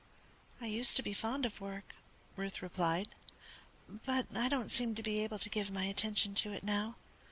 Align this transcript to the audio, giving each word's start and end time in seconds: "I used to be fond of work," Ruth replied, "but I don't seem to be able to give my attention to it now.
"I 0.59 0.65
used 0.65 0.97
to 0.97 1.03
be 1.03 1.13
fond 1.13 1.45
of 1.45 1.61
work," 1.61 1.93
Ruth 2.35 2.63
replied, 2.63 3.09
"but 4.03 4.25
I 4.35 4.49
don't 4.49 4.71
seem 4.71 4.95
to 4.95 5.03
be 5.03 5.19
able 5.19 5.37
to 5.37 5.47
give 5.47 5.69
my 5.69 5.83
attention 5.83 6.33
to 6.41 6.51
it 6.53 6.63
now. 6.63 6.95